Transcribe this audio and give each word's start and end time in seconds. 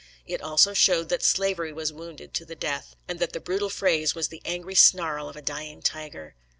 It 0.25 0.41
also 0.41 0.73
showed 0.73 1.09
that 1.09 1.21
slavery 1.21 1.71
was 1.71 1.93
wounded 1.93 2.33
to 2.33 2.43
the 2.43 2.55
death, 2.55 2.95
and 3.07 3.19
that 3.19 3.33
the 3.33 3.39
brutal 3.39 3.69
phrase 3.69 4.15
was 4.15 4.29
the 4.29 4.41
angry 4.45 4.73
snarl 4.73 5.29
of 5.29 5.35
a 5.35 5.43
dying 5.43 5.83
tiger. 5.83 6.33